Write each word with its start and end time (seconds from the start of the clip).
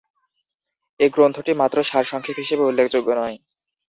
এ 0.99 1.07
গ্রন্থটি 1.09 1.51
মাত্র 1.61 1.77
সারসংক্ষেপ 1.83 2.37
হিসেবে 2.37 2.63
উল্লেখযোগ্য 2.65 3.09
নয়। 3.19 3.37